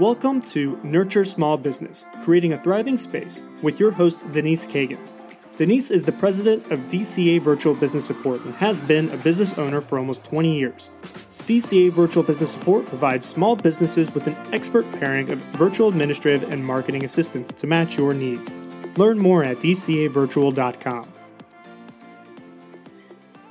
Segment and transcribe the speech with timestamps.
[0.00, 4.98] Welcome to Nurture Small Business, creating a thriving space with your host, Denise Kagan.
[5.54, 9.80] Denise is the president of DCA Virtual Business Support and has been a business owner
[9.80, 10.90] for almost 20 years.
[11.46, 16.66] DCA Virtual Business Support provides small businesses with an expert pairing of virtual administrative and
[16.66, 18.52] marketing assistance to match your needs.
[18.96, 21.13] Learn more at dcavirtual.com.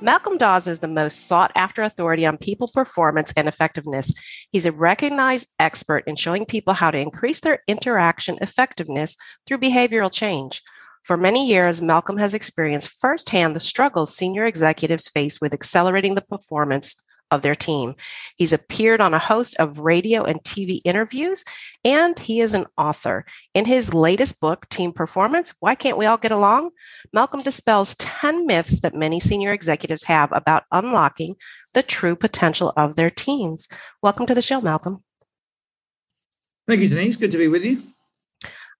[0.04, 4.12] Malcolm Dawes is the most sought after authority on people performance and effectiveness.
[4.52, 10.12] He's a recognized expert in showing people how to increase their interaction effectiveness through behavioral
[10.12, 10.60] change.
[11.04, 16.20] For many years, Malcolm has experienced firsthand the struggles senior executives face with accelerating the
[16.20, 17.02] performance
[17.34, 17.94] of their team.
[18.36, 21.44] He's appeared on a host of radio and TV interviews,
[21.84, 23.24] and he is an author.
[23.52, 26.70] In his latest book, Team Performance Why Can't We All Get Along?
[27.12, 31.34] Malcolm dispels 10 myths that many senior executives have about unlocking
[31.74, 33.68] the true potential of their teams.
[34.02, 35.02] Welcome to the show, Malcolm.
[36.66, 37.16] Thank you, Denise.
[37.16, 37.82] Good to be with you.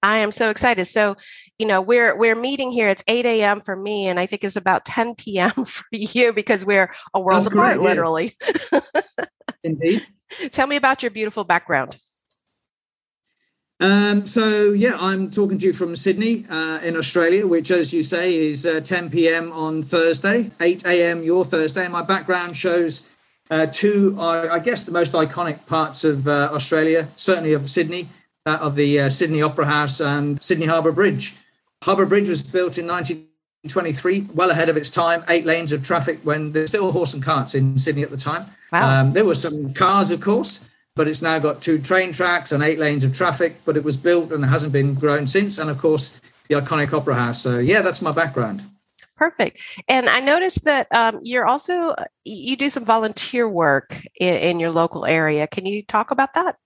[0.05, 0.85] I am so excited.
[0.85, 1.17] So,
[1.59, 2.89] you know, we're we're meeting here.
[2.89, 3.61] It's 8 a.m.
[3.61, 5.51] for me, and I think it's about 10 p.m.
[5.51, 8.33] for you because we're a world That's apart, great, literally.
[9.65, 10.07] Indeed.
[10.51, 11.97] Tell me about your beautiful background.
[13.81, 18.03] Um, so yeah, I'm talking to you from Sydney uh, in Australia, which, as you
[18.03, 19.53] say, is uh, 10 p.m.
[19.53, 21.23] on Thursday, 8 a.m.
[21.23, 21.85] your Thursday.
[21.85, 23.11] And my background shows
[23.51, 28.09] uh, two, I guess, the most iconic parts of uh, Australia, certainly of Sydney
[28.45, 31.35] that of the uh, Sydney Opera House and Sydney Harbour Bridge.
[31.83, 36.19] Harbour Bridge was built in 1923, well ahead of its time, eight lanes of traffic
[36.23, 38.47] when there's still horse and carts in Sydney at the time.
[38.73, 39.01] Wow.
[39.01, 42.63] Um, there were some cars, of course, but it's now got two train tracks and
[42.63, 45.59] eight lanes of traffic, but it was built and hasn't been grown since.
[45.59, 47.43] And of course, the iconic Opera House.
[47.43, 48.63] So, yeah, that's my background.
[49.17, 49.61] Perfect.
[49.89, 54.71] And I noticed that um, you're also, you do some volunteer work in, in your
[54.71, 55.47] local area.
[55.47, 56.57] Can you talk about that?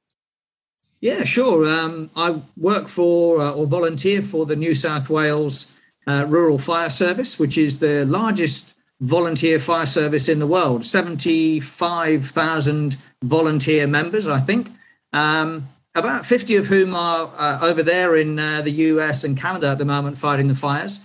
[1.00, 1.68] Yeah, sure.
[1.68, 5.72] Um, I work for uh, or volunteer for the New South Wales
[6.06, 12.96] uh, Rural Fire Service, which is the largest volunteer fire service in the world 75,000
[13.22, 14.70] volunteer members, I think.
[15.12, 19.68] Um, about 50 of whom are uh, over there in uh, the US and Canada
[19.68, 21.00] at the moment fighting the fires.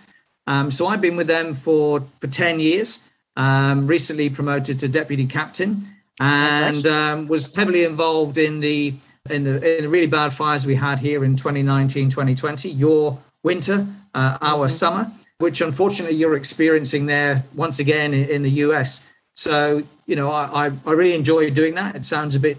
[0.46, 3.04] Um, so I've been with them for, for 10 years,
[3.36, 5.88] um, recently promoted to deputy captain,
[6.20, 8.94] and um, was heavily involved in the
[9.30, 13.88] in the, in the really bad fires we had here in 2019, 2020, your winter,
[14.14, 14.76] uh, our mm-hmm.
[14.76, 19.08] summer, which unfortunately you're experiencing there once again in, in the US.
[19.36, 21.96] So, you know, I, I, really enjoy doing that.
[21.96, 22.58] It sounds a bit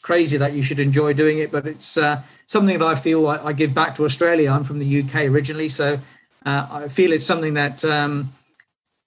[0.00, 3.48] crazy that you should enjoy doing it, but it's uh, something that I feel I,
[3.48, 4.50] I, give back to Australia.
[4.50, 5.98] I'm from the UK originally, so
[6.46, 8.32] uh, I feel it's something that um,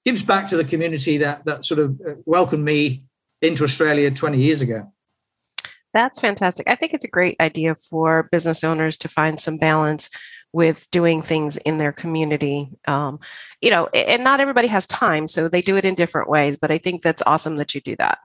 [0.05, 3.03] gives back to the community that that sort of uh, welcomed me
[3.41, 4.91] into Australia 20 years ago.
[5.93, 6.69] That's fantastic.
[6.69, 10.09] I think it's a great idea for business owners to find some balance
[10.51, 12.69] with doing things in their community.
[12.87, 13.19] Um,
[13.61, 16.57] you know, and not everybody has time, so they do it in different ways.
[16.57, 18.19] But I think that's awesome that you do that.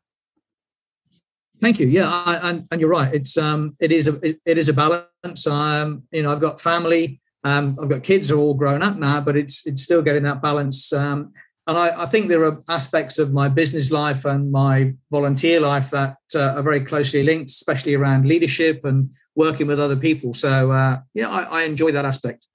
[1.60, 1.86] Thank you.
[1.86, 3.12] Yeah, I, and, and you're right.
[3.14, 5.46] It's um, it is a it, is a balance.
[5.46, 7.20] Um, you know, I've got family.
[7.44, 10.24] Um, I've got kids who are all grown up now, but it's it's still getting
[10.24, 10.92] that balance.
[10.92, 11.32] Um,
[11.66, 15.90] and I, I, think there are aspects of my business life and my volunteer life
[15.90, 20.34] that uh, are very closely linked, especially around leadership and working with other people.
[20.34, 22.46] So, uh, yeah, I, I, enjoy that aspect.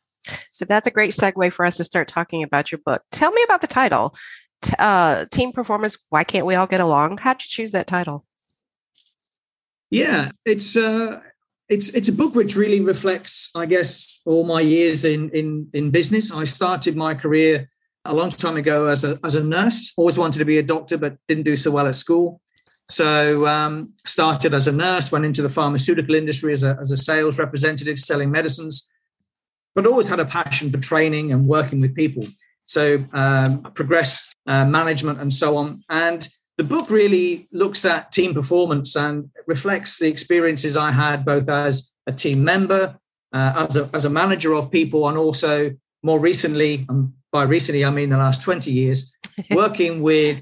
[0.51, 3.01] So that's a great segue for us to start talking about your book.
[3.11, 4.15] Tell me about the title,
[4.77, 6.05] uh, Team Performance.
[6.09, 7.17] Why can't we all get along?
[7.17, 8.25] How'd you choose that title?
[9.89, 11.21] Yeah, it's uh,
[11.67, 15.89] it's it's a book which really reflects, I guess, all my years in in in
[15.89, 16.31] business.
[16.31, 17.69] I started my career
[18.09, 19.93] a long time ago as a, as a nurse.
[19.97, 22.41] Always wanted to be a doctor, but didn't do so well at school.
[22.89, 26.97] So um, started as a nurse, went into the pharmaceutical industry as a, as a
[26.97, 28.89] sales representative, selling medicines,
[29.75, 32.23] but always had a passion for training and working with people.
[32.65, 35.83] So um, progressed uh, management and so on.
[35.89, 36.27] And
[36.57, 41.93] the book really looks at team performance and reflects the experiences I had both as
[42.07, 42.97] a team member,
[43.31, 47.85] uh, as, a, as a manager of people, and also more recently, I'm by recently,
[47.85, 49.13] I mean the last 20 years,
[49.51, 50.41] working with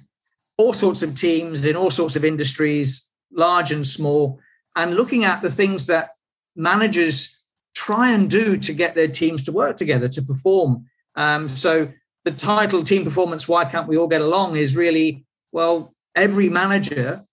[0.58, 4.40] all sorts of teams in all sorts of industries, large and small,
[4.76, 6.12] and looking at the things that
[6.56, 7.38] managers
[7.76, 10.86] try and do to get their teams to work together, to perform.
[11.16, 11.92] Um, so
[12.26, 17.24] the title Team Performance Why Can't We All Get Along is really, well, every manager,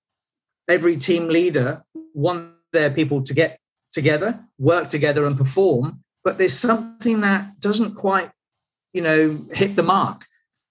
[0.69, 3.59] every team leader wants their people to get
[3.93, 6.00] together, work together, and perform.
[6.23, 8.31] But there's something that doesn't quite
[8.94, 10.26] you know, hit the mark.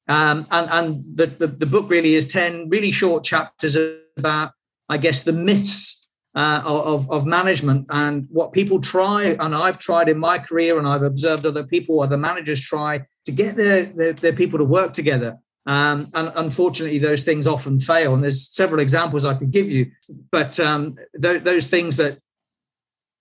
[0.07, 3.77] Um, and and the, the, the book really is 10 really short chapters
[4.17, 4.51] about,
[4.89, 10.09] I guess, the myths uh, of, of management and what people try, and I've tried
[10.09, 14.13] in my career, and I've observed other people, other managers try to get their, their,
[14.13, 15.37] their people to work together.
[15.65, 18.13] Um, and unfortunately, those things often fail.
[18.13, 19.91] And there's several examples I could give you,
[20.31, 22.19] but um, th- those things that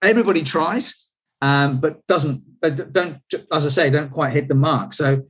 [0.02, 1.06] everybody tries,
[1.42, 3.18] um, but doesn't, but don't,
[3.50, 4.92] as I say, don't quite hit the mark.
[4.92, 5.24] So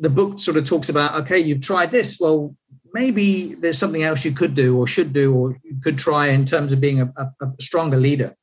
[0.00, 2.18] the book sort of talks about, okay, you've tried this.
[2.18, 2.56] Well,
[2.94, 6.46] maybe there's something else you could do or should do or you could try in
[6.46, 8.34] terms of being a, a, a stronger leader.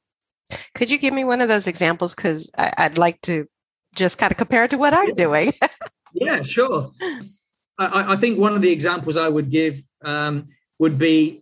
[0.75, 2.13] Could you give me one of those examples?
[2.13, 3.48] Because I'd like to
[3.95, 5.51] just kind of compare it to what I'm doing.
[6.13, 6.92] yeah, sure.
[7.80, 10.45] I, I, think one of the examples I would give um,
[10.77, 11.42] would be,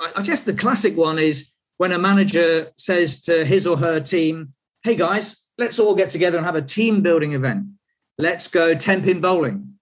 [0.00, 4.00] I, I guess the classic one is when a manager says to his or her
[4.00, 7.66] team, "Hey guys, let's all get together and have a team building event.
[8.18, 9.78] Let's go ten pin bowling,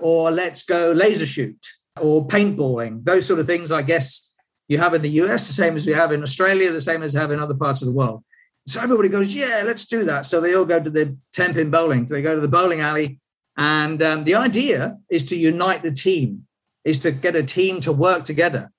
[0.00, 1.58] or let's go laser shoot,
[2.00, 3.04] or paintballing.
[3.04, 4.32] Those sort of things, I guess,
[4.68, 7.14] you have in the US, the same as we have in Australia, the same as
[7.14, 8.22] have in other parts of the world.
[8.66, 10.26] So everybody goes, yeah, let's do that.
[10.26, 12.04] So they all go to the 10 pin bowling.
[12.04, 13.18] They go to the bowling alley.
[13.56, 16.46] And um, the idea is to unite the team,
[16.84, 18.70] is to get a team to work together.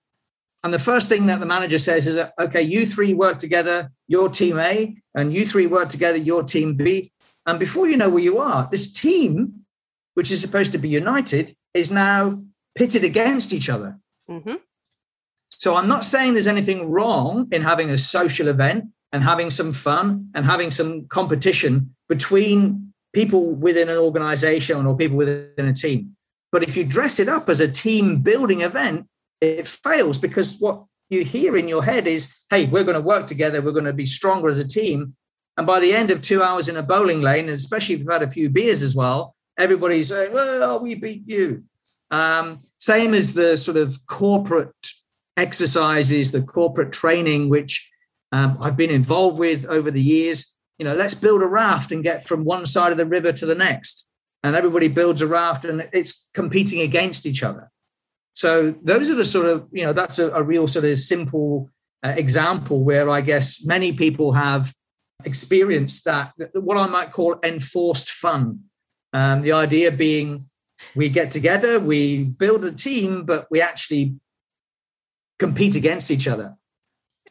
[0.64, 4.30] And the first thing that the manager says is, okay, you three work together, your
[4.30, 7.12] team A, and you three work together, your team B.
[7.46, 9.66] And before you know where you are, this team,
[10.14, 12.42] which is supposed to be united, is now
[12.76, 13.98] pitted against each other.
[14.30, 14.56] Mm-hmm.
[15.52, 19.74] So I'm not saying there's anything wrong in having a social event and having some
[19.74, 26.16] fun and having some competition between people within an organization or people within a team.
[26.52, 29.08] But if you dress it up as a team building event,
[29.42, 33.28] it fails because what you hear in your head is, hey, we're going to work
[33.28, 35.14] together, we're going to be stronger as a team.
[35.58, 38.12] And by the end of two hours in a bowling lane, and especially if you've
[38.12, 41.64] had a few beers as well, everybody's saying, well, we beat you.
[42.12, 44.74] Um, same as the sort of corporate
[45.38, 47.92] exercises, the corporate training, which
[48.32, 50.56] um, I've been involved with over the years.
[50.78, 53.46] You know, let's build a raft and get from one side of the river to
[53.46, 54.08] the next.
[54.44, 57.70] And everybody builds a raft and it's competing against each other.
[58.40, 61.70] So those are the sort of, you know, that's a, a real sort of simple
[62.06, 64.74] uh, example where I guess many people have
[65.26, 68.62] experienced that, what I might call enforced fun.
[69.12, 70.46] Um, the idea being
[70.96, 74.16] we get together, we build a team, but we actually
[75.38, 76.56] compete against each other.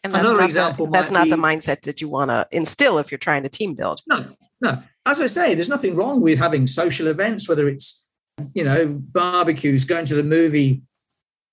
[0.04, 0.84] And that's Another example.
[0.84, 3.48] The, that's not be, the mindset that you want to instill if you're trying to
[3.48, 4.02] team build.
[4.06, 4.26] No,
[4.60, 4.82] no.
[5.06, 8.06] As I say, there's nothing wrong with having social events, whether it's
[8.52, 10.82] you know barbecues, going to the movie,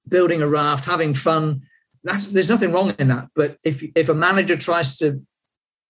[0.08, 1.62] building a raft, having fun.
[2.04, 3.30] That's there's nothing wrong in that.
[3.36, 5.22] But if if a manager tries to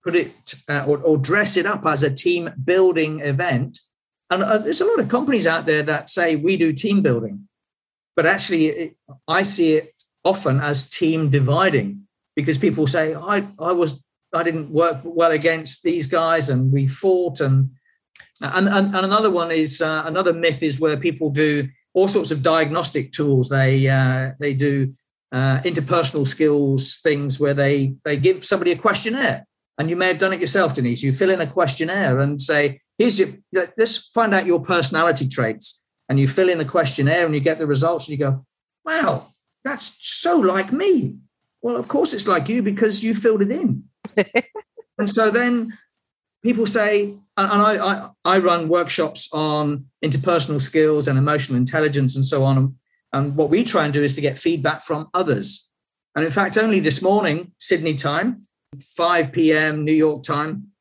[0.03, 3.79] put it uh, or, or dress it up as a team building event,
[4.29, 7.47] and uh, there's a lot of companies out there that say we do team building,
[8.15, 8.95] but actually, it,
[9.27, 14.01] I see it often as team dividing because people say I I was
[14.33, 17.71] I didn't work well against these guys and we fought and
[18.41, 22.29] and and, and another one is uh, another myth is where people do all sorts
[22.29, 23.49] of diagnostic tools.
[23.49, 24.93] They uh, they do
[25.31, 29.47] uh, interpersonal skills things where they they give somebody a questionnaire
[29.77, 31.03] and you may have done it yourself, Denise.
[31.03, 35.83] You fill in a questionnaire and say here's your let's find out your personality traits
[36.07, 38.45] and you fill in the questionnaire and you get the results and you go
[38.85, 39.27] wow
[39.63, 41.15] that's so like me
[41.61, 43.83] well of course it's like you because you filled it in
[44.97, 45.77] and so then
[46.45, 52.25] people say and I, I, I run workshops on interpersonal skills and emotional intelligence and
[52.25, 52.75] so on
[53.11, 55.71] and what we try and do is to get feedback from others
[56.15, 58.41] and in fact only this morning sydney time
[58.79, 60.71] 5 p.m new york time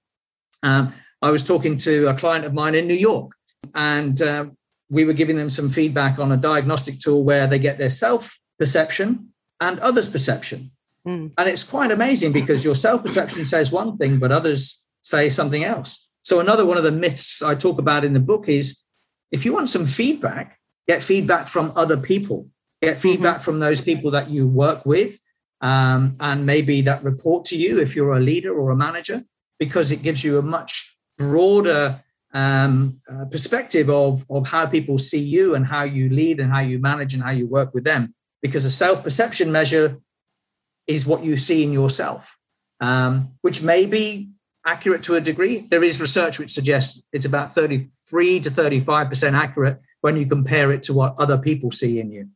[0.65, 0.95] um,
[1.25, 3.33] I was talking to a client of mine in New York,
[3.75, 4.47] and uh,
[4.91, 8.39] we were giving them some feedback on a diagnostic tool where they get their self
[8.59, 9.31] perception
[9.61, 10.71] and others' perception.
[11.07, 11.33] Mm.
[11.37, 15.63] And it's quite amazing because your self perception says one thing, but others say something
[15.63, 16.09] else.
[16.23, 18.81] So, another one of the myths I talk about in the book is
[19.31, 20.59] if you want some feedback,
[20.89, 22.49] get feedback from other people,
[22.83, 23.45] get feedback mm-hmm.
[23.45, 25.19] from those people that you work with,
[25.61, 29.23] um, and maybe that report to you if you're a leader or a manager,
[29.59, 35.21] because it gives you a much broader um, uh, perspective of, of how people see
[35.21, 38.15] you and how you lead and how you manage and how you work with them.
[38.43, 40.01] Because a self perception measure
[40.87, 42.37] is what you see in yourself,
[42.81, 44.34] um, which may be
[44.67, 45.67] accurate to a degree.
[45.71, 50.83] There is research which suggests it's about 33 to 35% accurate when you compare it
[50.85, 52.29] to what other people see in you.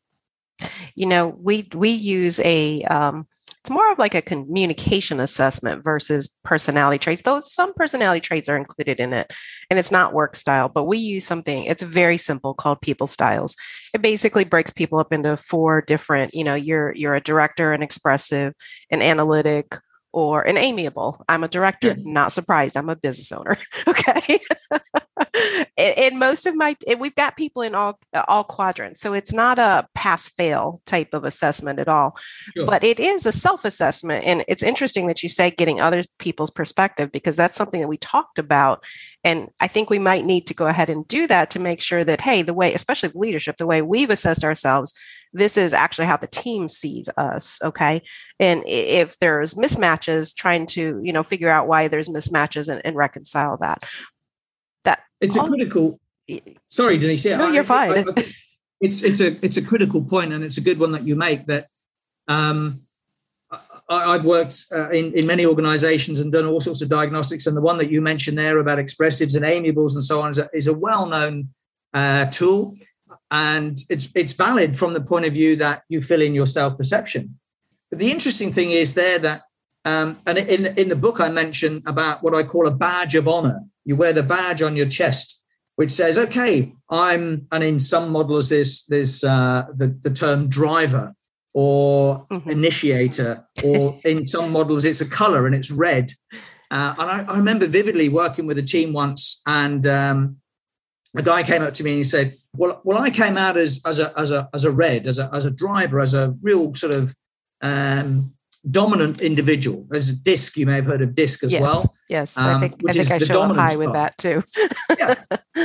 [0.94, 3.26] You know, we we use a um,
[3.68, 8.56] it's more of like a communication assessment versus personality traits though some personality traits are
[8.56, 9.30] included in it
[9.68, 13.56] and it's not work style but we use something it's very simple called people styles
[13.92, 17.82] it basically breaks people up into four different you know you're you're a director an
[17.82, 18.54] expressive
[18.90, 19.76] an analytic
[20.12, 21.24] or an amiable.
[21.28, 21.94] I'm a director, yeah.
[21.98, 22.76] not surprised.
[22.76, 23.56] I'm a business owner.
[23.88, 24.38] okay.
[25.76, 29.32] in, in, most of my, we've got people in all uh, all quadrants, so it's
[29.32, 32.16] not a pass fail type of assessment at all.
[32.56, 32.66] Sure.
[32.66, 36.50] But it is a self assessment, and it's interesting that you say getting other people's
[36.50, 38.84] perspective because that's something that we talked about,
[39.24, 42.04] and I think we might need to go ahead and do that to make sure
[42.04, 44.94] that hey, the way, especially leadership, the way we've assessed ourselves
[45.32, 48.02] this is actually how the team sees us okay
[48.40, 52.96] and if there's mismatches trying to you know figure out why there's mismatches and, and
[52.96, 53.82] reconcile that
[54.88, 56.00] that it's a critical
[56.68, 58.24] sorry denise yeah, no, you're I, fine I, I,
[58.80, 61.46] it's it's a it's a critical point and it's a good one that you make
[61.46, 61.66] that
[62.28, 62.80] um
[63.90, 67.46] I, have worked uh, in, in many organizations and done all sorts of diagnostics.
[67.46, 70.38] And the one that you mentioned there about expressives and amiables and so on is
[70.38, 71.48] a, is a well known
[71.94, 72.76] uh, tool
[73.30, 76.76] and it's it's valid from the point of view that you fill in your self
[76.76, 77.38] perception.
[77.90, 79.42] But the interesting thing is there that
[79.84, 83.28] um, and in in the book I mention about what I call a badge of
[83.28, 83.60] honor.
[83.88, 85.42] You wear the badge on your chest,
[85.76, 91.14] which says, "Okay, I'm." And in some models, there's there's uh, the the term driver
[91.54, 92.50] or mm-hmm.
[92.50, 96.12] initiator, or in some models it's a color and it's red.
[96.70, 100.36] Uh, and I, I, remember vividly working with a team once, and um,
[101.16, 103.80] a guy came up to me and he said, "Well, well, I came out as
[103.86, 106.74] as a as a as a red, as a as a driver, as a real
[106.74, 107.14] sort of
[107.62, 109.86] um, dominant individual.
[109.92, 111.94] As a DISC, you may have heard of DISC as yes, well.
[112.08, 114.42] Yes, um, I think I think I show high with that too.
[114.98, 115.14] yeah,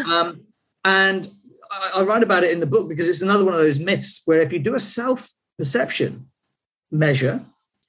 [0.07, 0.45] um,
[0.83, 1.27] and
[1.71, 4.21] I, I write about it in the book because it's another one of those myths
[4.25, 6.27] where if you do a self perception
[6.91, 7.41] measure,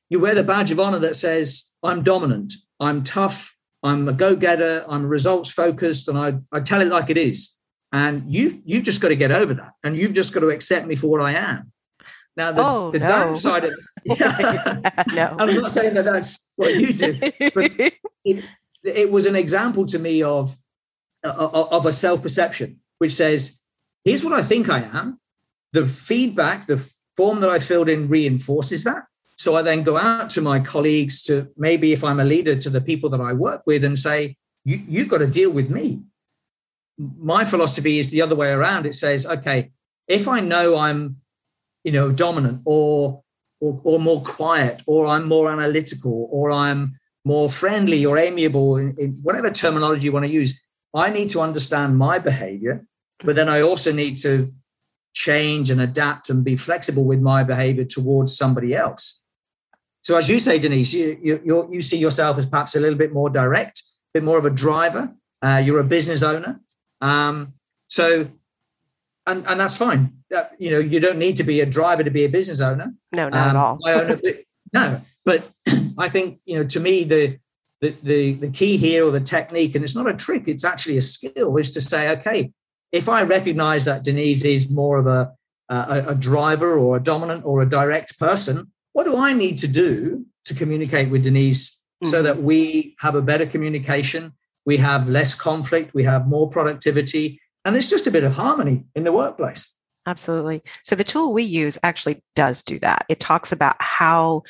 [0.08, 4.84] you wear the badge of honor that says, "I'm dominant, I'm tough, I'm a go-getter,
[4.88, 7.56] I'm results focused, and I, I tell it like it is.
[7.92, 9.72] And you you've just got to get over that.
[9.84, 11.70] And you've just got to accept me for what I am.
[12.36, 13.08] Now the, oh, the no.
[13.08, 13.72] downside of
[14.04, 15.36] yeah, no.
[15.38, 17.18] I'm not saying that that's what you do,
[17.54, 17.72] but
[18.24, 18.44] it,
[18.82, 20.56] it was an example to me of,
[21.22, 23.60] of a self-perception, which says,
[24.04, 25.20] here's what I think I am.
[25.72, 26.86] The feedback, the
[27.16, 29.04] form that I filled in reinforces that.
[29.36, 32.70] So I then go out to my colleagues, to maybe if I'm a leader, to
[32.70, 36.02] the people that I work with and say, you, you've got to deal with me.
[36.98, 38.86] My philosophy is the other way around.
[38.86, 39.72] It says, okay,
[40.06, 41.16] if I know I'm,
[41.84, 43.22] you know, dominant or,
[43.60, 48.94] or, or more quiet, or I'm more analytical, or I'm more friendly or amiable, in,
[48.98, 50.62] in whatever terminology you want to use,
[50.94, 52.86] I need to understand my behavior,
[53.24, 54.52] but then I also need to
[55.14, 59.24] change and adapt and be flexible with my behavior towards somebody else.
[60.02, 63.12] So, as you say, Denise, you, you, you see yourself as perhaps a little bit
[63.12, 65.14] more direct, a bit more of a driver.
[65.40, 66.60] Uh, you're a business owner.
[67.00, 67.54] Um,
[67.88, 68.28] so,
[69.26, 70.12] and, and that's fine.
[70.34, 72.92] Uh, you know, you don't need to be a driver to be a business owner.
[73.12, 73.78] No, not um, at all.
[73.84, 75.50] I own a, no, but
[75.98, 77.38] I think, you know, to me, the,
[77.80, 80.98] the, the, the key here or the technique, and it's not a trick, it's actually
[80.98, 82.52] a skill, is to say, okay,
[82.92, 85.32] if I recognize that Denise is more of a,
[85.68, 89.68] a, a driver or a dominant or a direct person, what do I need to
[89.68, 92.10] do to communicate with Denise mm-hmm.
[92.10, 94.32] so that we have a better communication,
[94.66, 98.84] we have less conflict, we have more productivity, and there's just a bit of harmony
[98.94, 99.74] in the workplace.
[100.06, 100.62] Absolutely.
[100.82, 103.06] So the tool we use actually does do that.
[103.08, 104.42] It talks about how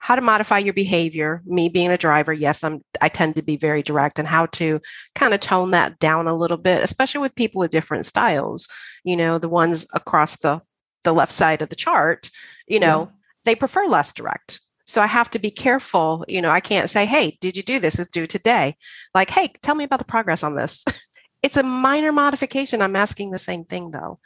[0.00, 3.56] how to modify your behavior me being a driver yes i'm i tend to be
[3.56, 4.80] very direct and how to
[5.16, 8.68] kind of tone that down a little bit especially with people with different styles
[9.02, 10.62] you know the ones across the
[11.02, 12.30] the left side of the chart
[12.68, 13.10] you know
[13.48, 14.60] they prefer less direct.
[14.86, 16.24] So I have to be careful.
[16.28, 17.98] You know, I can't say, hey, did you do this?
[17.98, 18.76] It's due today.
[19.14, 20.84] Like, hey, tell me about the progress on this.
[21.42, 22.82] it's a minor modification.
[22.82, 24.18] I'm asking the same thing though.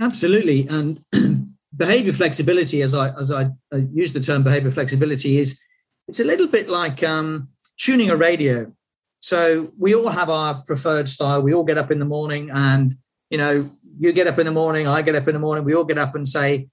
[0.00, 0.66] Absolutely.
[0.68, 1.04] And
[1.76, 3.50] behavior flexibility, as I as I,
[3.92, 5.58] use the term behavior flexibility, is
[6.08, 7.48] it's a little bit like um,
[7.78, 8.72] tuning a radio.
[9.20, 11.42] So we all have our preferred style.
[11.42, 12.94] We all get up in the morning and
[13.30, 15.74] you know, you get up in the morning, I get up in the morning, we
[15.74, 16.68] all get up and say,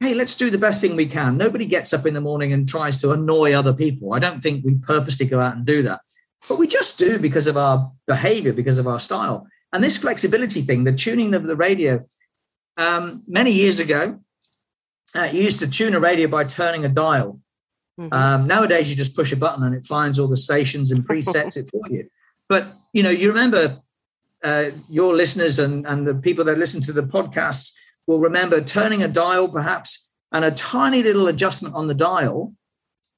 [0.00, 1.36] hey, let's do the best thing we can.
[1.36, 4.14] Nobody gets up in the morning and tries to annoy other people.
[4.14, 6.00] I don't think we purposely go out and do that,
[6.48, 9.46] but we just do because of our behavior, because of our style.
[9.72, 12.06] And this flexibility thing, the tuning of the radio,
[12.76, 14.20] um, many years ago,
[15.14, 17.40] uh, you used to tune a radio by turning a dial.
[18.00, 18.12] Mm-hmm.
[18.12, 21.56] Um, nowadays, you just push a button and it finds all the stations and presets
[21.56, 22.08] it for you.
[22.48, 23.78] But you know, you remember
[24.42, 27.72] uh, your listeners and, and the people that listen to the podcasts
[28.06, 32.54] will remember turning a dial perhaps and a tiny little adjustment on the dial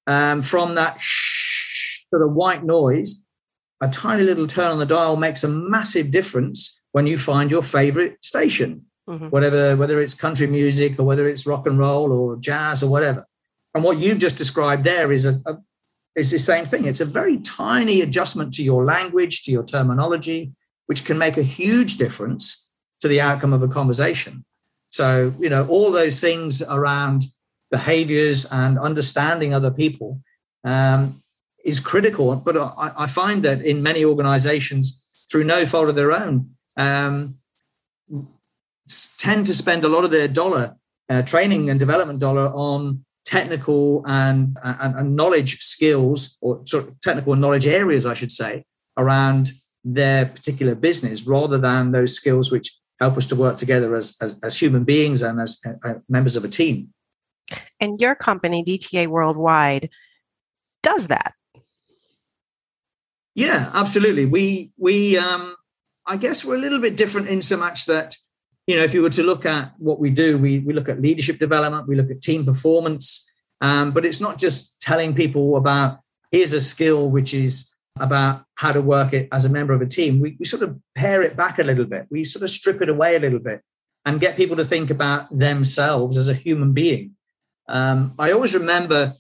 [0.06, 1.00] um, from that
[2.11, 3.25] sort of white noise.
[3.81, 7.62] A tiny little turn on the dial makes a massive difference when you find your
[7.62, 9.29] favorite station, mm-hmm.
[9.29, 13.26] whatever, whether it's country music or whether it's rock and roll or jazz or whatever.
[13.75, 15.59] And what you've just described there is a, a
[16.17, 16.87] is the same thing.
[16.87, 20.52] It's a very tiny adjustment to your language, to your terminology,
[20.87, 22.69] which can make a huge difference
[23.00, 24.45] to the outcome of a conversation.
[24.90, 27.26] So, you know, all those things around
[27.71, 30.21] behaviors and understanding other people
[30.64, 31.19] um,
[31.64, 32.35] is critical.
[32.37, 37.37] But I, I, find that in many organizations, through no fault of their own, um,
[39.19, 40.76] tend to spend a lot of their dollar,
[41.09, 47.00] uh, training and development dollar on technical and, and, and knowledge skills, or sort of
[47.00, 48.64] technical and knowledge areas, I should say,
[48.97, 49.52] around
[49.85, 54.38] their particular business rather than those skills which help us to work together as, as,
[54.43, 56.93] as human beings and as uh, members of a team.
[57.81, 59.88] And your company, DTA Worldwide,
[60.83, 61.35] does that.
[63.34, 64.26] Yeah, absolutely.
[64.26, 65.54] We we um,
[66.06, 68.16] I guess we're a little bit different in so much that
[68.66, 71.00] you know if you were to look at what we do, we we look at
[71.00, 73.28] leadership development, we look at team performance,
[73.60, 76.00] um, but it's not just telling people about
[76.32, 79.87] here's a skill which is about how to work it as a member of a
[79.87, 80.20] team.
[80.20, 82.06] We, we sort of pare it back a little bit.
[82.10, 83.62] We sort of strip it away a little bit
[84.04, 87.16] and get people to think about themselves as a human being.
[87.68, 89.14] Um, I always remember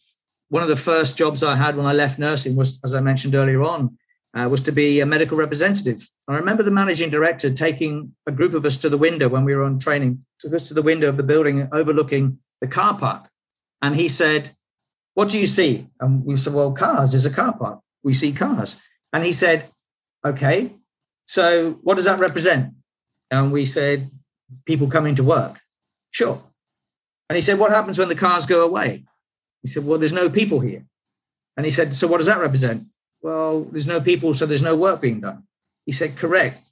[0.48, 3.34] one of the first jobs I had when I left nursing was, as I mentioned
[3.34, 3.96] earlier on,
[4.34, 6.08] uh, was to be a medical representative.
[6.28, 9.54] I remember the managing director taking a group of us to the window when we
[9.54, 13.28] were on training, took us to the window of the building overlooking the car park.
[13.82, 14.50] And he said,
[15.14, 15.88] What do you see?
[16.00, 17.80] And we said, Well, cars, there's a car park.
[18.02, 18.80] We see cars.
[19.12, 19.68] And he said,
[20.24, 20.72] Okay,
[21.24, 22.74] so what does that represent?
[23.30, 24.10] And we said,
[24.64, 25.60] People coming to work.
[26.10, 26.42] Sure.
[27.28, 29.04] And he said, What happens when the cars go away?
[29.62, 30.84] He said, Well, there's no people here.
[31.56, 32.86] And he said, So what does that represent?
[33.22, 35.44] Well, there's no people, so there's no work being done.
[35.86, 36.62] He said, Correct.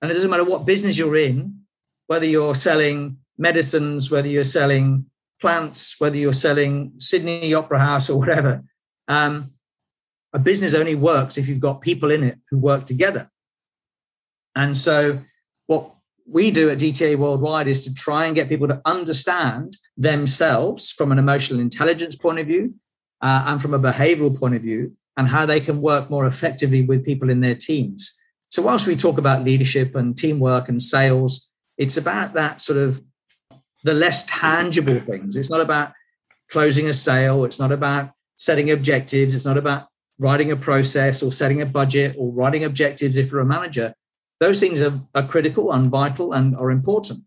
[0.00, 1.62] And it doesn't matter what business you're in,
[2.08, 5.06] whether you're selling medicines, whether you're selling
[5.40, 8.62] plants, whether you're selling Sydney Opera House or whatever.
[9.08, 9.52] Um,
[10.32, 13.30] a business only works if you've got people in it who work together.
[14.54, 15.20] And so,
[15.66, 15.94] what
[16.26, 21.12] we do at DTA Worldwide is to try and get people to understand themselves from
[21.12, 22.74] an emotional intelligence point of view
[23.20, 26.82] uh, and from a behavioral point of view, and how they can work more effectively
[26.82, 28.18] with people in their teams.
[28.50, 33.02] So, whilst we talk about leadership and teamwork and sales, it's about that sort of
[33.84, 35.36] the less tangible things.
[35.36, 35.92] It's not about
[36.50, 41.32] closing a sale, it's not about setting objectives, it's not about writing a process or
[41.32, 43.94] setting a budget or writing objectives if you're a manager.
[44.40, 47.20] Those things are, are critical and vital and are important.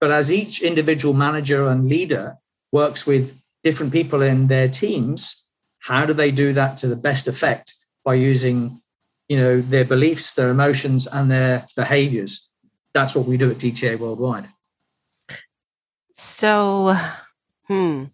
[0.00, 2.36] But as each individual manager and leader
[2.72, 5.39] works with different people in their teams,
[5.80, 8.80] how do they do that to the best effect by using,
[9.28, 12.48] you know, their beliefs, their emotions, and their behaviors?
[12.92, 14.48] That's what we do at DTA Worldwide.
[16.14, 16.96] So,
[17.66, 18.04] hmm.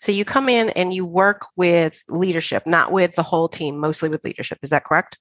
[0.00, 4.08] So you come in and you work with leadership, not with the whole team, mostly
[4.08, 4.58] with leadership.
[4.62, 5.18] Is that correct?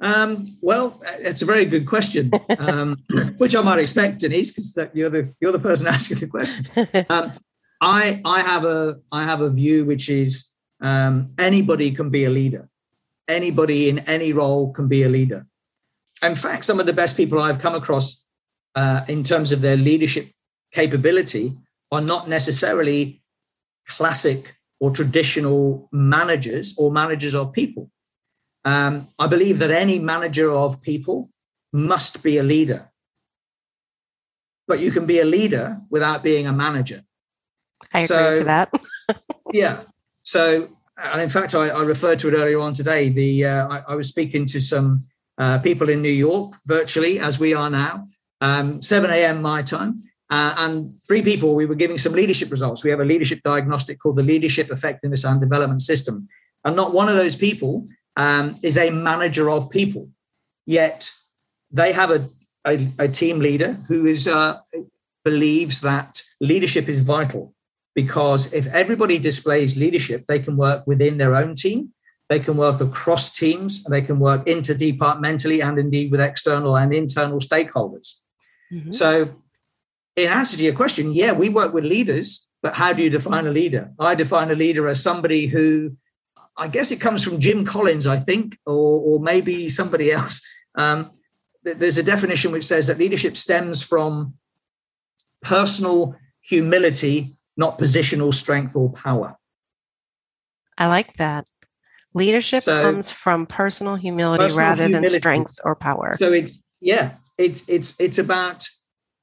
[0.00, 2.96] Um, well, it's a very good question, um,
[3.38, 6.66] which I might expect, Denise, because you're the you're the person asking the question.
[7.08, 7.32] Um,
[7.80, 10.51] I I have a I have a view which is
[10.82, 12.68] um, anybody can be a leader.
[13.28, 15.46] Anybody in any role can be a leader.
[16.22, 18.26] In fact, some of the best people I've come across
[18.74, 20.28] uh, in terms of their leadership
[20.72, 21.56] capability
[21.90, 23.22] are not necessarily
[23.86, 27.90] classic or traditional managers or managers of people.
[28.64, 31.30] Um, I believe that any manager of people
[31.72, 32.90] must be a leader.
[34.66, 37.02] But you can be a leader without being a manager.
[37.92, 38.72] I agree so, to that.
[39.52, 39.82] yeah.
[40.22, 43.08] So, and in fact, I, I, referred to it earlier on today.
[43.08, 45.02] The uh, I, I, was speaking to some
[45.38, 48.06] uh, people in New York virtually, as we are now,
[48.40, 49.42] um, 7 a.m.
[49.42, 49.98] my time,
[50.30, 51.54] uh, and three people.
[51.54, 52.84] We were giving some leadership results.
[52.84, 56.28] We have a leadership diagnostic called the Leadership Effectiveness and Development System,
[56.64, 60.08] and not one of those people um, is a manager of people.
[60.66, 61.10] Yet
[61.72, 62.28] they have a,
[62.64, 64.60] a, a team leader who is uh,
[65.24, 67.54] believes that leadership is vital
[67.94, 71.90] because if everybody displays leadership, they can work within their own team,
[72.28, 76.94] they can work across teams, and they can work interdepartmentally and indeed with external and
[76.94, 78.20] internal stakeholders.
[78.72, 78.92] Mm-hmm.
[78.92, 79.28] So,
[80.16, 83.46] in answer to your question, yeah, we work with leaders, but how do you define
[83.46, 83.90] a leader?
[83.98, 85.96] I define a leader as somebody who
[86.56, 90.46] I guess it comes from Jim Collins, I think, or, or maybe somebody else.
[90.74, 91.10] Um,
[91.62, 94.34] there's a definition which says that leadership stems from
[95.42, 99.36] personal humility, not positional strength or power.
[100.78, 101.46] I like that.
[102.14, 105.08] Leadership so, comes from personal humility personal rather humility.
[105.08, 106.16] than strength or power.
[106.18, 108.68] So it, yeah, it's it's it's about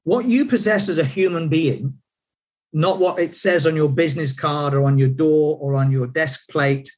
[0.04, 2.00] what you possess as a human being
[2.72, 6.06] not what it says on your business card or on your door or on your
[6.06, 6.90] desk plate.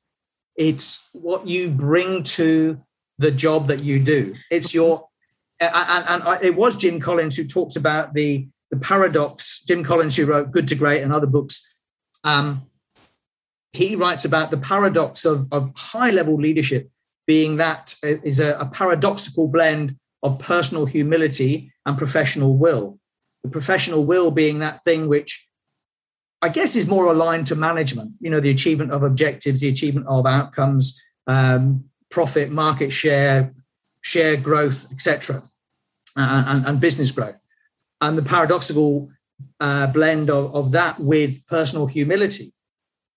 [0.57, 2.81] It's what you bring to
[3.19, 4.35] the job that you do.
[4.51, 5.09] It's your,
[5.59, 9.63] and, and, and it was Jim Collins who talks about the, the paradox.
[9.63, 11.65] Jim Collins, who wrote Good to Great and other books,
[12.25, 12.63] um,
[13.73, 16.91] he writes about the paradox of, of high level leadership
[17.27, 22.99] being that is a, a paradoxical blend of personal humility and professional will.
[23.45, 25.47] The professional will being that thing which
[26.41, 30.07] I guess is more aligned to management, you know, the achievement of objectives, the achievement
[30.09, 33.55] of outcomes, um, profit, market share,
[34.01, 35.43] share growth, etc.,
[36.17, 37.41] uh, and, and, business growth.
[38.03, 39.09] And the paradoxical
[39.61, 42.53] uh, blend of, of that with personal humility.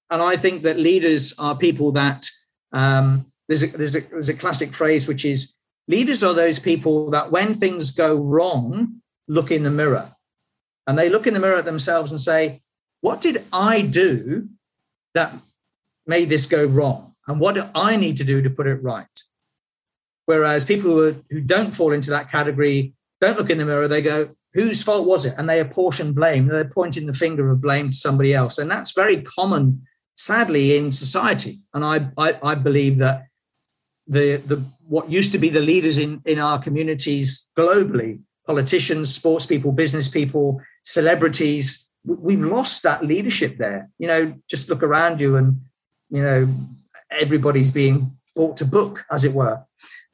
[0.09, 2.29] And I think that leaders are people that
[2.71, 5.53] um, there's a, there's a there's a classic phrase which is
[5.87, 10.15] leaders are those people that when things go wrong, look in the mirror,
[10.87, 12.61] and they look in the mirror at themselves and say,
[13.01, 14.49] "What did I do
[15.13, 15.33] that
[16.05, 19.07] made this go wrong, and what do I need to do to put it right?"
[20.25, 23.87] Whereas people who, are, who don't fall into that category don't look in the mirror;
[23.87, 26.47] they go, "Whose fault was it?" and they apportion blame.
[26.47, 29.83] They're pointing the finger of blame to somebody else, and that's very common
[30.15, 33.27] sadly in society and I, I, I believe that
[34.07, 39.45] the the what used to be the leaders in in our communities globally politicians sports
[39.45, 45.35] people business people celebrities we've lost that leadership there you know just look around you
[45.35, 45.59] and
[46.09, 46.47] you know
[47.11, 49.63] everybody's being brought to book as it were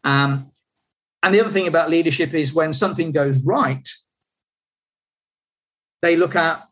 [0.03, 0.51] um,
[1.21, 3.87] and the other thing about leadership is when something goes right
[6.01, 6.67] they look at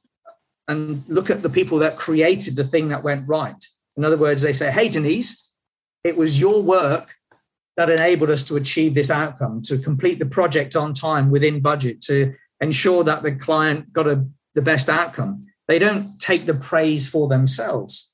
[0.68, 3.66] and look at the people that created the thing that went right
[3.98, 5.50] in other words they say hey denise
[6.04, 7.16] it was your work
[7.80, 12.02] that enabled us to achieve this outcome, to complete the project on time within budget,
[12.02, 15.48] to ensure that the client got a, the best outcome.
[15.70, 18.14] They don't take the praise for themselves.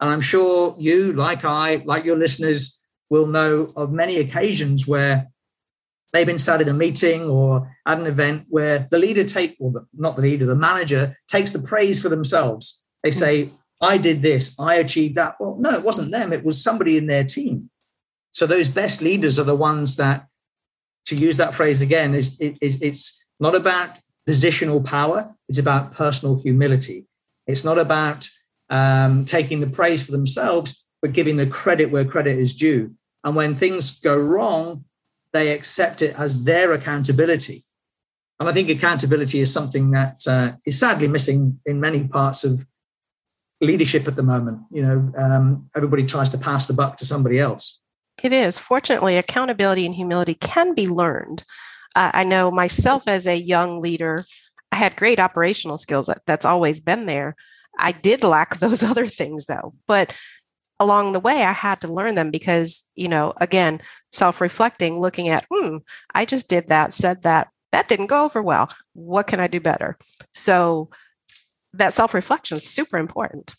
[0.00, 5.28] And I'm sure you, like I, like your listeners, will know of many occasions where
[6.16, 9.70] they've been sat in a meeting or at an event where the leader take, or
[9.70, 12.82] the, not the leader, the manager takes the praise for themselves.
[13.02, 15.36] They say, I did this, I achieved that.
[15.38, 17.70] Well, no, it wasn't them, it was somebody in their team.
[18.32, 20.26] So those best leaders are the ones that,
[21.06, 23.90] to use that phrase again, is, is it's not about
[24.28, 27.06] positional power, it's about personal humility.
[27.46, 28.28] It's not about
[28.70, 32.94] um, taking the praise for themselves, but giving the credit where credit is due.
[33.22, 34.84] And when things go wrong,
[35.36, 37.64] they accept it as their accountability.
[38.40, 42.66] And I think accountability is something that uh, is sadly missing in many parts of
[43.60, 44.60] leadership at the moment.
[44.70, 47.80] You know, um, everybody tries to pass the buck to somebody else.
[48.22, 48.58] It is.
[48.58, 51.44] Fortunately, accountability and humility can be learned.
[51.94, 54.24] Uh, I know myself as a young leader,
[54.72, 56.10] I had great operational skills.
[56.26, 57.36] That's always been there.
[57.78, 59.74] I did lack those other things though.
[59.86, 60.14] But
[60.78, 63.80] along the way, I had to learn them because, you know, again,
[64.12, 65.78] self reflecting, looking at, hmm,
[66.14, 68.70] I just did that, said that, that didn't go over well.
[68.92, 69.98] What can I do better?
[70.32, 70.90] So,
[71.72, 73.54] that self reflection is super important.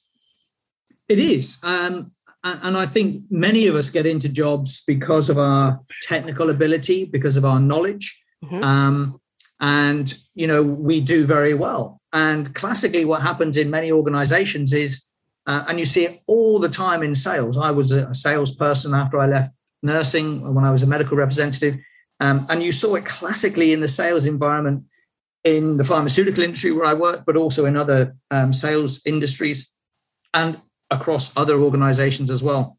[1.08, 1.58] It is.
[1.63, 2.12] Um,
[2.43, 7.38] and I think many of us get into jobs because of our technical ability, because
[7.38, 8.23] of our knowledge.
[8.43, 8.63] Mm-hmm.
[8.63, 9.21] Um,
[9.60, 11.99] and, you know, we do very well.
[12.13, 15.07] And classically, what happens in many organizations is,
[15.48, 17.58] uh, and you see it all the time in sales.
[17.58, 21.78] I was a salesperson after I left nursing when I was a medical representative.
[22.20, 24.84] Um, and you saw it classically in the sales environment
[25.44, 29.72] in the pharmaceutical industry where I work, but also in other um, sales industries
[30.34, 30.60] and
[30.92, 32.78] across other organizations as well.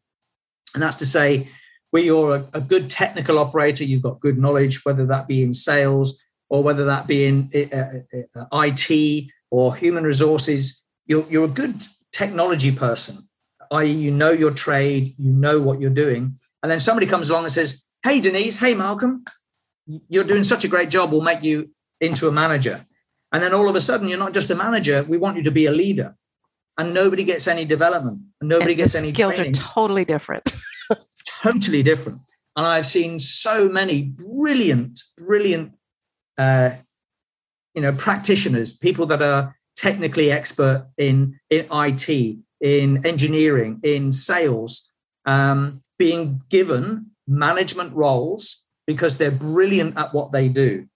[0.73, 1.49] And that's to say,
[1.91, 5.55] where you're a, a good technical operator, you've got good knowledge, whether that be in
[5.55, 11.47] sales or whether that be in uh, uh, IT or human resources, you're, you're a
[11.47, 13.27] good technology person,
[13.71, 16.37] i.e., you know your trade, you know what you're doing.
[16.63, 19.25] And then somebody comes along and says, Hey, Denise, hey, Malcolm,
[20.07, 21.11] you're doing such a great job.
[21.11, 21.69] We'll make you
[21.99, 22.85] into a manager.
[23.31, 25.03] And then all of a sudden, you're not just a manager.
[25.03, 26.15] We want you to be a leader.
[26.77, 28.21] And nobody gets any development.
[28.39, 29.55] And nobody and gets any skills training.
[29.55, 30.55] are totally different.
[31.43, 32.19] totally different.
[32.55, 35.73] And I've seen so many brilliant, brilliant,
[36.37, 36.71] uh,
[37.73, 44.89] you know, practitioners, people that are technically expert in in IT, in engineering, in sales,
[45.25, 50.87] um, being given management roles because they're brilliant at what they do.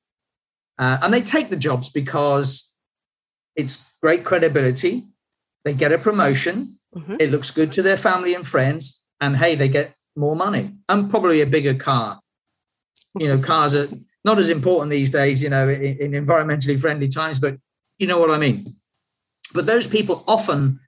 [0.77, 2.73] Uh, and they take the jobs because
[3.55, 5.05] it's great credibility.
[5.63, 6.79] They get a promotion.
[6.95, 7.17] Mm-hmm.
[7.19, 9.01] It looks good to their family and friends.
[9.21, 12.19] And hey, they get more money and probably a bigger car.
[13.17, 13.87] You know, cars are
[14.25, 17.57] not as important these days, you know, in, in environmentally friendly times, but
[17.99, 18.75] you know what I mean.
[19.53, 20.79] But those people often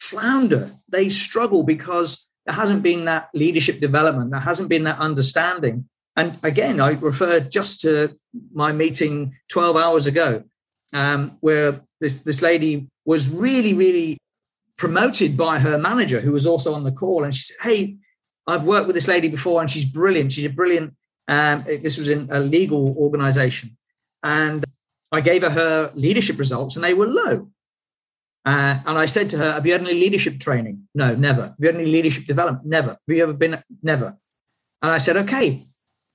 [0.00, 5.88] flounder, they struggle because there hasn't been that leadership development, there hasn't been that understanding.
[6.16, 8.16] And again, I refer just to
[8.52, 10.44] my meeting 12 hours ago,
[10.92, 14.18] um, where this, this lady was really, really
[14.76, 17.24] promoted by her manager, who was also on the call.
[17.24, 17.96] And she said, Hey,
[18.46, 20.32] I've worked with this lady before and she's brilliant.
[20.32, 20.94] She's a brilliant,
[21.28, 23.76] um, this was in a legal organization.
[24.22, 24.64] And
[25.10, 27.50] I gave her her leadership results and they were low.
[28.44, 30.88] Uh, and I said to her, Have you had any leadership training?
[30.94, 31.42] No, never.
[31.42, 32.66] Have you had any leadership development?
[32.66, 32.90] Never.
[32.90, 33.62] Have you ever been?
[33.82, 34.16] Never.
[34.82, 35.64] And I said, Okay,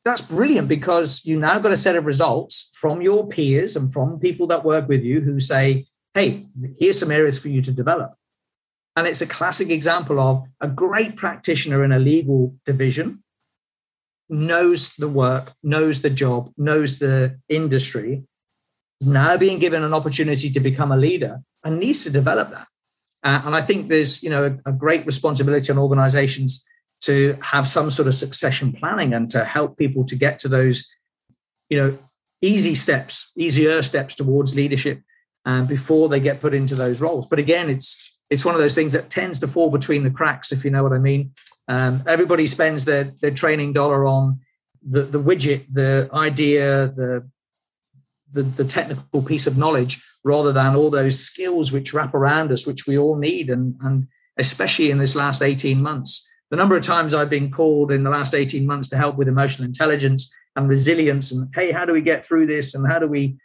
[0.05, 4.19] that's brilliant because you now got a set of results from your peers and from
[4.19, 6.47] people that work with you who say, Hey,
[6.79, 8.15] here's some areas for you to develop.
[8.95, 13.23] And it's a classic example of a great practitioner in a legal division
[14.29, 18.23] knows the work, knows the job, knows the industry,
[19.05, 22.67] now being given an opportunity to become a leader and needs to develop that.
[23.23, 26.67] Uh, and I think there's, you know, a, a, great responsibility on organizations
[27.01, 30.93] to have some sort of succession planning and to help people to get to those,
[31.69, 31.97] you know,
[32.41, 35.01] easy steps, easier steps towards leadership
[35.45, 37.25] um, before they get put into those roles.
[37.25, 40.51] But again, it's it's one of those things that tends to fall between the cracks,
[40.51, 41.31] if you know what I mean.
[41.67, 44.39] Um, everybody spends their their training dollar on
[44.81, 47.29] the the widget, the idea, the
[48.33, 52.65] the, the technical piece of knowledge rather than all those skills which wrap around us,
[52.65, 53.49] which we all need.
[53.49, 57.91] And, and especially in this last 18 months, the number of times I've been called
[57.91, 61.85] in the last 18 months to help with emotional intelligence and resilience and, hey, how
[61.85, 62.75] do we get through this?
[62.75, 63.37] And how do we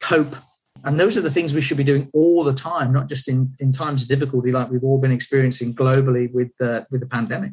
[0.00, 0.36] cope?
[0.84, 3.54] And those are the things we should be doing all the time, not just in,
[3.58, 7.52] in times of difficulty like we've all been experiencing globally with the, with the pandemic.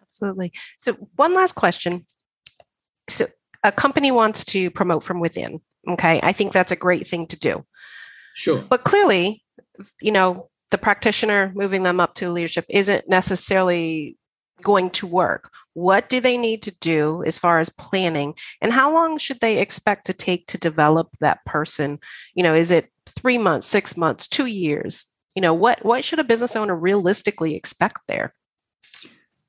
[0.00, 0.52] Absolutely.
[0.78, 2.06] So, one last question.
[3.08, 3.26] So,
[3.62, 6.20] a company wants to promote from within Okay.
[6.22, 7.64] I think that's a great thing to do.
[8.34, 8.62] Sure.
[8.68, 9.42] But clearly,
[10.00, 14.16] you know, the practitioner moving them up to leadership isn't necessarily
[14.62, 15.50] going to work.
[15.72, 18.34] What do they need to do as far as planning?
[18.60, 21.98] And how long should they expect to take to develop that person?
[22.34, 25.06] You know, is it three months, six months, two years?
[25.34, 28.34] You know, what what should a business owner realistically expect there?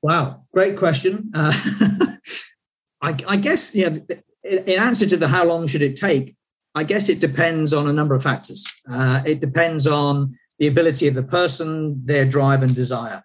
[0.00, 1.30] Wow, great question.
[1.34, 1.52] Uh,
[3.02, 3.98] I, I, guess yeah,
[4.44, 6.36] in answer to the how long should it take,
[6.74, 8.64] I guess it depends on a number of factors.
[8.90, 13.22] Uh, it depends on the ability of the person, their drive and desire.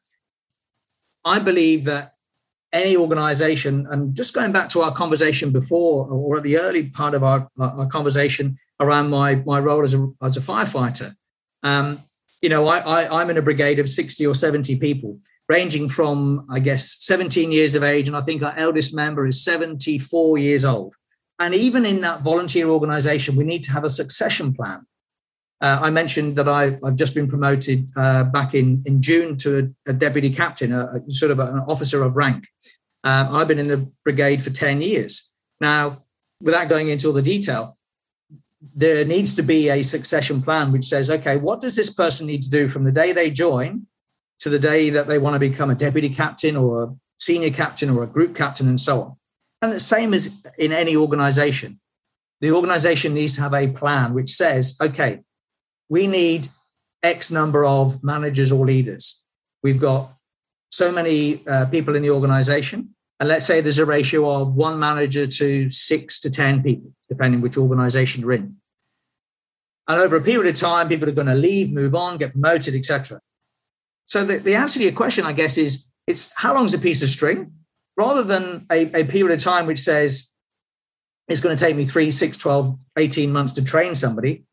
[1.24, 2.12] I believe that
[2.74, 7.14] any organization, and just going back to our conversation before, or at the early part
[7.14, 11.16] of our, our conversation around my, my role as a, as a firefighter,
[11.64, 12.00] um,
[12.42, 16.46] you know, I, I, I'm in a brigade of 60 or 70 people, ranging from,
[16.52, 20.64] I guess, 17 years of age, and I think our eldest member is 74 years
[20.64, 20.94] old.
[21.40, 24.86] And even in that volunteer organization, we need to have a succession plan.
[25.60, 29.74] Uh, I mentioned that I, have just been promoted uh, back in, in June to
[29.88, 32.48] a, a deputy captain, a, a, sort of an officer of rank.
[33.04, 35.32] Um, I've been in the brigade for 10 years.
[35.60, 36.04] Now,
[36.42, 37.78] without going into all the detail,
[38.76, 42.44] there needs to be a succession plan which says, okay, what does this person need
[42.44, 43.88] to do from the day they join
[44.40, 47.90] to the day that they want to become a deputy captain or a senior captain
[47.90, 49.16] or a group captain and so on?
[49.62, 51.80] And the same as in any organization,
[52.42, 55.22] the organization needs to have a plan which says, okay,
[55.90, 56.50] we need
[57.02, 59.24] X number of managers or leaders.
[59.64, 60.14] We've got
[60.72, 62.94] so many uh, people in the organization.
[63.20, 67.42] And let's say there's a ratio of one manager to six to 10 people, depending
[67.42, 68.58] which organization you're in.
[69.88, 72.76] And over a period of time, people are going to leave, move on, get promoted,
[72.76, 73.20] etc.
[74.06, 76.80] So the, the answer to your question, I guess, is it's how long is a
[76.80, 77.54] piece of string?
[77.98, 80.32] Rather than a, a period of time which says
[81.28, 84.46] it's going to take me three, six, 12, 18 months to train somebody,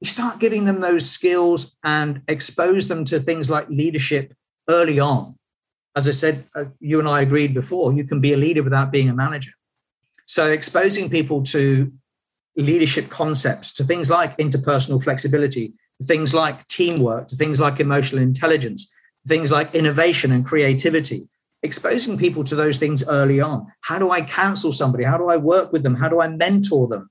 [0.00, 4.34] you start giving them those skills and expose them to things like leadership
[4.68, 5.36] early on.
[5.96, 8.92] As I said, uh, you and I agreed before, you can be a leader without
[8.92, 9.52] being a manager.
[10.26, 11.92] So exposing people to
[12.56, 18.22] leadership concepts, to things like interpersonal flexibility, to things like teamwork, to things like emotional
[18.22, 18.92] intelligence,
[19.26, 21.28] things like innovation and creativity,
[21.62, 23.66] exposing people to those things early on.
[23.82, 25.04] How do I counsel somebody?
[25.04, 25.94] How do I work with them?
[25.94, 27.08] How do I mentor them?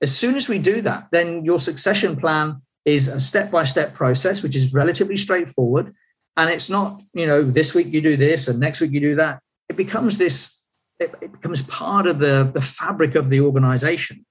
[0.00, 3.94] As soon as we do that, then your succession plan is a step by step
[3.94, 5.94] process, which is relatively straightforward.
[6.36, 9.14] And it's not, you know, this week you do this and next week you do
[9.16, 9.40] that.
[9.68, 10.58] It becomes this,
[10.98, 14.26] it, it becomes part of the, the fabric of the organization.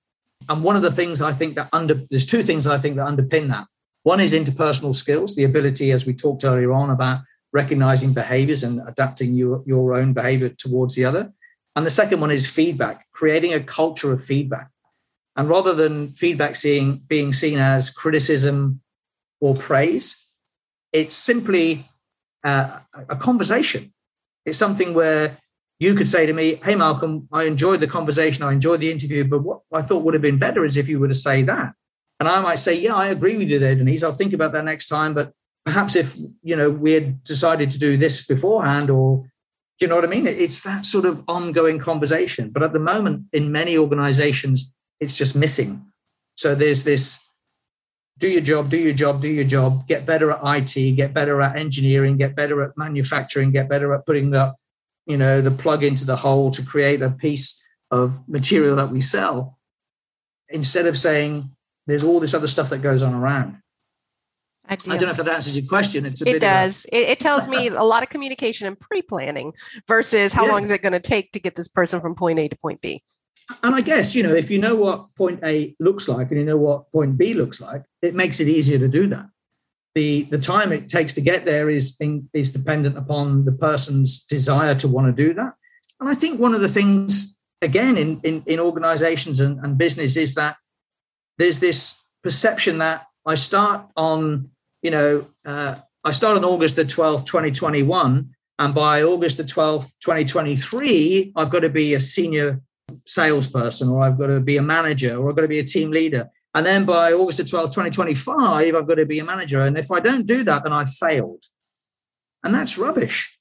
[0.49, 3.07] And one of the things I think that under, there's two things I think that
[3.07, 3.65] underpin that.
[4.03, 7.21] One is interpersonal skills, the ability, as we talked earlier on, about
[7.53, 11.31] recognizing behaviors and adapting your, your own behavior towards the other.
[11.75, 14.69] And the second one is feedback, creating a culture of feedback.
[15.35, 18.81] And rather than feedback seeing, being seen as criticism
[19.43, 20.25] or praise.
[20.93, 21.85] It's simply
[22.45, 23.93] uh, a conversation.
[24.45, 25.37] It's something where
[25.79, 28.43] you could say to me, Hey, Malcolm, I enjoyed the conversation.
[28.43, 30.97] I enjoyed the interview, but what I thought would have been better is if you
[30.97, 31.73] were to say that.
[32.21, 34.01] And I might say, Yeah, I agree with you there, Denise.
[34.01, 35.13] I'll think about that next time.
[35.13, 35.33] But
[35.65, 39.25] perhaps if, you know, we had decided to do this beforehand or
[39.79, 40.27] do you know what I mean?
[40.27, 42.51] It's that sort of ongoing conversation.
[42.51, 45.85] But at the moment, in many organizations, it's just missing.
[46.35, 47.19] So there's this
[48.19, 51.41] do your job, do your job, do your job, get better at IT, get better
[51.41, 54.53] at engineering, get better at manufacturing, get better at putting the,
[55.07, 59.01] you know, the plug into the hole to create a piece of material that we
[59.01, 59.57] sell.
[60.49, 61.49] Instead of saying
[61.87, 63.57] there's all this other stuff that goes on around.
[64.67, 64.91] I, do.
[64.91, 66.05] I don't know if that answers your question.
[66.05, 66.85] It's it does.
[66.91, 69.53] A- it, it, tells me a lot of communication and pre-planning
[69.87, 70.51] versus how yeah.
[70.51, 72.81] long is it going to take to get this person from point A to point
[72.81, 73.03] B.
[73.61, 76.45] And I guess you know if you know what point A looks like and you
[76.45, 79.25] know what point B looks like, it makes it easier to do that.
[79.95, 84.23] the The time it takes to get there is in, is dependent upon the person's
[84.23, 85.53] desire to want to do that.
[85.99, 90.15] And I think one of the things again in in, in organizations and, and business
[90.15, 90.55] is that
[91.37, 94.51] there's this perception that I start on
[94.83, 98.29] you know, uh, I start on August the 12th, 2021.
[98.59, 102.61] And by August the 12th, 2023, I've got to be a senior
[103.07, 105.89] salesperson or I've got to be a manager or I've got to be a team
[105.89, 106.29] leader.
[106.53, 109.61] And then by August the 12th, 2025, I've got to be a manager.
[109.61, 111.45] And if I don't do that, then I've failed.
[112.43, 113.35] And that's rubbish.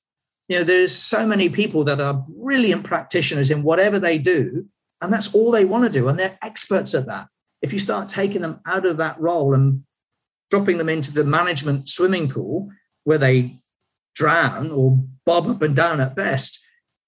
[0.48, 4.66] You know, there's so many people that are brilliant practitioners in whatever they do,
[5.00, 6.08] and that's all they want to do.
[6.08, 7.26] And they're experts at that.
[7.60, 9.84] If you start taking them out of that role and
[10.52, 12.68] dropping them into the management swimming pool
[13.04, 13.56] where they
[14.14, 16.62] drown or bob up and down at best,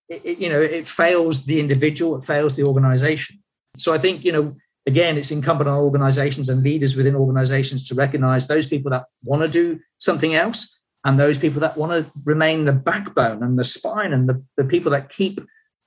[0.09, 3.39] it, it, you know, it fails the individual, it fails the organization.
[3.77, 7.95] So I think, you know, again, it's incumbent on organizations and leaders within organizations to
[7.95, 12.11] recognize those people that want to do something else and those people that want to
[12.25, 15.39] remain the backbone and the spine and the, the people that keep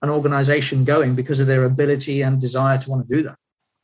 [0.04, 3.36] an organization going because of their ability and desire to want to do that.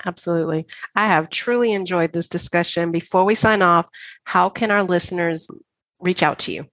[0.05, 0.65] Absolutely.
[0.95, 2.91] I have truly enjoyed this discussion.
[2.91, 3.87] Before we sign off,
[4.25, 5.49] how can our listeners
[5.99, 6.67] reach out to you?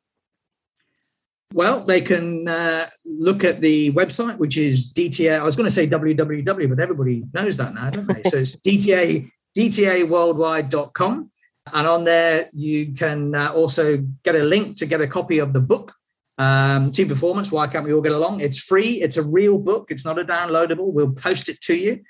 [1.52, 5.40] Well, they can uh, look at the website, which is DTA.
[5.40, 8.22] I was going to say www, but everybody knows that now, don't they?
[8.22, 11.30] so it's DTA, DTAworldwide.com.
[11.72, 15.52] And on there, you can uh, also get a link to get a copy of
[15.52, 15.92] the book,
[16.38, 18.40] um, Team Performance Why Can't We All Get Along?
[18.40, 20.92] It's free, it's a real book, it's not a downloadable.
[20.92, 22.00] We'll post it to you.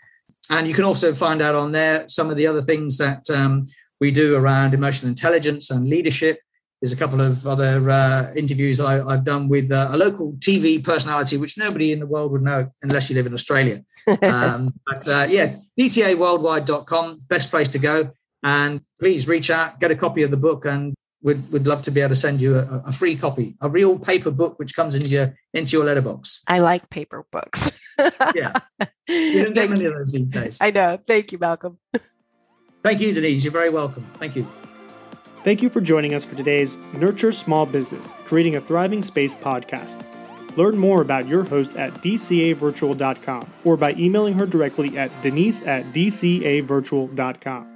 [0.50, 3.66] And you can also find out on there some of the other things that um,
[4.00, 6.40] we do around emotional intelligence and leadership.
[6.80, 10.82] There's a couple of other uh, interviews I, have done with uh, a local TV
[10.82, 13.80] personality, which nobody in the world would know unless you live in Australia.
[14.22, 18.10] Um, but uh, yeah, dtaworldwide.com, best place to go.
[18.42, 21.90] And please reach out, get a copy of the book, and we'd, we'd love to
[21.90, 24.94] be able to send you a, a free copy, a real paper book which comes
[24.94, 26.42] into your into your letterbox.
[26.46, 27.80] I like paper books.
[28.34, 28.52] yeah.
[29.08, 30.58] You don't get many of those these days.
[30.60, 30.98] I know.
[31.06, 31.78] Thank you, Malcolm.
[32.82, 33.44] Thank you, Denise.
[33.44, 34.06] You're very welcome.
[34.14, 34.48] Thank you.
[35.42, 40.04] Thank you for joining us for today's Nurture Small Business, Creating a Thriving Space podcast.
[40.56, 45.84] Learn more about your host at dcavirtual.com or by emailing her directly at denise at
[45.86, 47.69] dcavirtual.com.